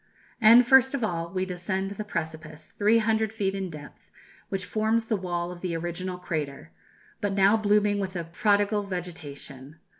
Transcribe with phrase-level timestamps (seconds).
[0.41, 4.09] And, first of all, we descend the precipice, 300 feet in depth,
[4.49, 6.71] which forms the wall of the original crater,
[7.19, 9.75] but now blooming with a prodigal vegetation.